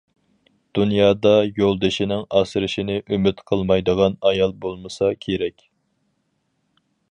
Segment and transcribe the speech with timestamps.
[0.77, 5.65] دۇنيادا يولدىشىنىڭ ئاسرىشىنى ئۈمىد قىلمايدىغان ئايال بولمىسا كېرەك.